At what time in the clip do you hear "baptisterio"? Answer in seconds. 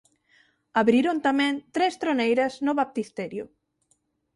2.79-3.43